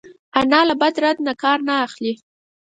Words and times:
انا 0.39 0.59
له 0.69 0.75
بد 0.81 0.95
رد 1.03 1.17
نه 1.27 1.33
کار 1.43 1.57
نه 1.67 1.73
اخلي 1.85 2.13